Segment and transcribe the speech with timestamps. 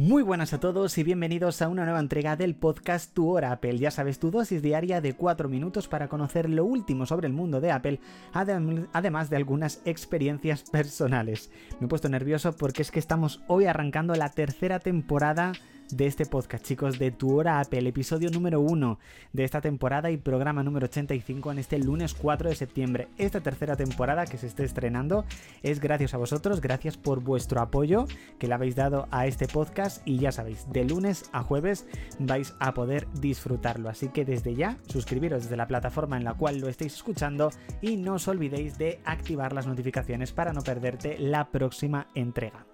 [0.00, 3.76] Muy buenas a todos y bienvenidos a una nueva entrega del podcast Tu Hora Apple.
[3.76, 7.60] Ya sabes, tu dosis diaria de 4 minutos para conocer lo último sobre el mundo
[7.60, 8.00] de Apple,
[8.32, 11.50] además de algunas experiencias personales.
[11.80, 15.52] Me he puesto nervioso porque es que estamos hoy arrancando la tercera temporada
[15.92, 18.98] de este podcast, chicos, de Tu Hora Apple, episodio número 1
[19.32, 23.08] de esta temporada y programa número 85 en este lunes 4 de septiembre.
[23.18, 25.24] Esta tercera temporada que se esté estrenando
[25.62, 28.06] es gracias a vosotros, gracias por vuestro apoyo
[28.38, 31.86] que le habéis dado a este podcast y ya sabéis, de lunes a jueves
[32.18, 33.88] vais a poder disfrutarlo.
[33.88, 37.50] Así que desde ya, suscribiros desde la plataforma en la cual lo estéis escuchando
[37.80, 42.66] y no os olvidéis de activar las notificaciones para no perderte la próxima entrega.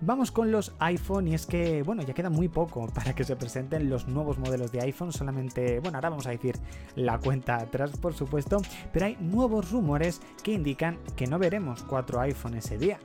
[0.00, 3.36] Vamos con los iPhone y es que, bueno, ya queda muy poco para que se
[3.36, 5.12] presenten los nuevos modelos de iPhone.
[5.12, 6.56] Solamente, bueno, ahora vamos a decir
[6.94, 8.58] la cuenta atrás, por supuesto,
[8.92, 12.98] pero hay nuevos rumores que indican que no veremos cuatro iPhone ese día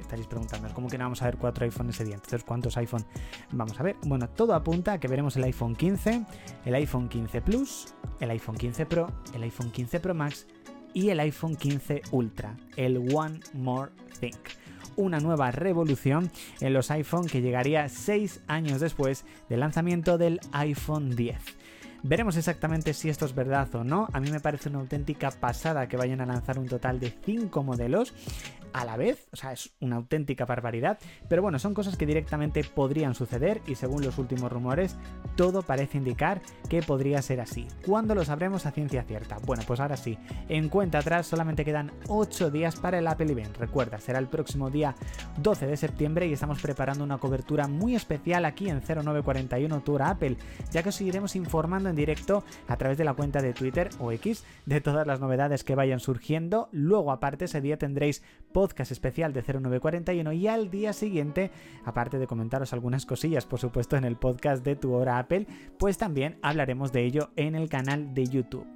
[0.00, 2.14] estaréis preguntando, ¿cómo que no vamos a ver cuatro iPhone ese día?
[2.14, 3.04] Entonces, ¿cuántos iPhone
[3.52, 3.96] vamos a ver?
[4.06, 6.24] Bueno, todo apunta a que veremos el iPhone 15,
[6.64, 10.46] el iPhone 15 Plus, el iPhone 15 Pro, el iPhone 15 Pro Max
[10.92, 14.36] y el iPhone 15 Ultra, el One More Thing
[14.96, 21.14] una nueva revolución en los iPhone que llegaría 6 años después del lanzamiento del iPhone
[21.14, 21.36] 10.
[22.02, 24.08] Veremos exactamente si esto es verdad o no.
[24.12, 27.62] A mí me parece una auténtica pasada que vayan a lanzar un total de 5
[27.62, 28.12] modelos
[28.74, 32.62] a la vez, o sea, es una auténtica barbaridad, pero bueno, son cosas que directamente
[32.64, 34.96] podrían suceder y según los últimos rumores,
[35.36, 37.68] todo parece indicar que podría ser así.
[37.86, 39.38] ¿Cuándo lo sabremos a ciencia cierta?
[39.46, 43.56] Bueno, pues ahora sí, en cuenta atrás solamente quedan 8 días para el Apple Event,
[43.56, 44.96] recuerda, será el próximo día
[45.38, 50.36] 12 de septiembre y estamos preparando una cobertura muy especial aquí en 0941 Tour Apple,
[50.72, 54.10] ya que os seguiremos informando en directo a través de la cuenta de Twitter o
[54.10, 58.24] X de todas las novedades que vayan surgiendo, luego aparte ese día tendréis
[58.90, 61.50] especial de 0941 y al día siguiente,
[61.84, 65.46] aparte de comentaros algunas cosillas, por supuesto, en el podcast de Tu Hora Apple,
[65.78, 68.66] pues también hablaremos de ello en el canal de YouTube.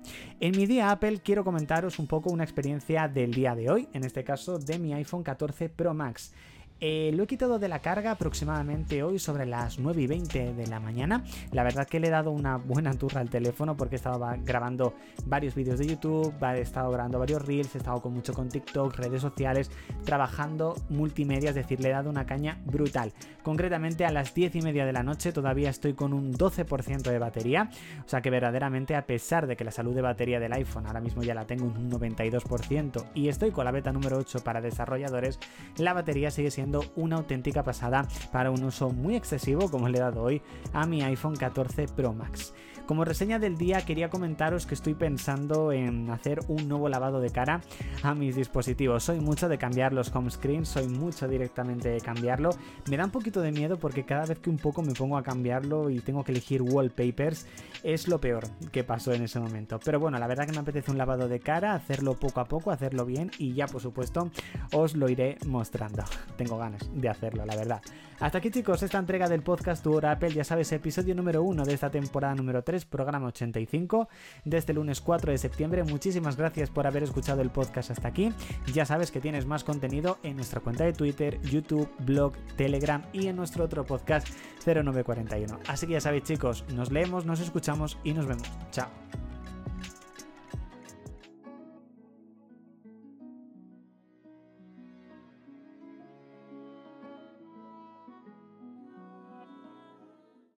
[0.41, 4.05] En mi día Apple quiero comentaros un poco una experiencia del día de hoy, en
[4.05, 6.33] este caso de mi iPhone 14 Pro Max.
[6.81, 10.67] Eh, lo he quitado de la carga aproximadamente hoy sobre las 9 y 20 de
[10.69, 11.25] la mañana.
[11.51, 14.95] La verdad que le he dado una buena turra al teléfono porque estaba grabando
[15.27, 18.95] varios vídeos de YouTube, he estado grabando varios reels, he estado con mucho con TikTok,
[18.95, 19.71] redes sociales,
[20.05, 23.13] trabajando multimedia, es decir, le he dado una caña brutal.
[23.43, 27.19] Concretamente a las 10 y media de la noche todavía estoy con un 12% de
[27.19, 27.71] batería,
[28.05, 31.01] o sea que verdaderamente a pesar de que la salud de batería del iPhone ahora
[31.01, 35.41] mismo ya la tengo un 92% y estoy con la beta número 8 para desarrolladores,
[35.77, 40.01] la batería sigue siendo una auténtica pasada para un uso muy excesivo como le he
[40.01, 40.43] dado hoy
[40.73, 42.53] a mi iPhone 14 Pro Max.
[42.89, 47.29] Como reseña del día quería comentaros que estoy pensando en hacer un nuevo lavado de
[47.29, 47.61] cara
[48.03, 49.05] a mis dispositivos.
[49.05, 52.49] Soy mucho de cambiar los home screens, soy mucho directamente de cambiarlo.
[52.89, 55.23] Me da un poquito de miedo porque cada vez que un poco me pongo a
[55.23, 57.47] cambiarlo y tengo que elegir wallpapers
[57.83, 59.79] es lo peor que pasó en ese momento.
[59.85, 62.71] Pero bueno, la verdad que me apetece un lavado de cara, hacerlo poco a poco,
[62.71, 64.31] hacerlo bien y ya por supuesto
[64.73, 66.05] os lo iré mostrando.
[66.59, 67.81] Ganas de hacerlo, la verdad.
[68.21, 71.65] Hasta aquí chicos, esta entrega del podcast Tu Hora Apple, ya sabes, episodio número 1
[71.65, 74.09] de esta temporada número 3 programa 85,
[74.45, 75.85] de este lunes 4 de septiembre.
[75.85, 78.33] Muchísimas gracias por haber escuchado el podcast hasta aquí.
[78.73, 83.29] Ya sabes que tienes más contenido en nuestra cuenta de Twitter, YouTube, blog, Telegram y
[83.29, 84.29] en nuestro otro podcast
[84.67, 85.61] 0941.
[85.69, 88.51] Así que ya sabéis chicos, nos leemos, nos escuchamos y nos vemos.
[88.73, 89.08] Chao.